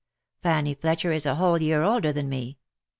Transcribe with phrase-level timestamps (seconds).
[0.41, 2.57] Fanny Fletcher is a whole year older than me